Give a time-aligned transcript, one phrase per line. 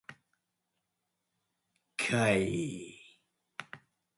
[1.95, 2.99] 怪異